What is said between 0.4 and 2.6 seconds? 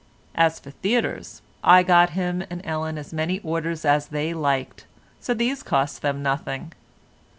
for theatres, I got him